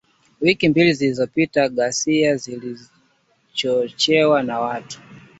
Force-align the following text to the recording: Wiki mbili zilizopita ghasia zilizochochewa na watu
Wiki 0.41 0.69
mbili 0.69 0.93
zilizopita 0.93 1.69
ghasia 1.69 2.35
zilizochochewa 2.35 4.43
na 4.43 4.59
watu 4.59 5.01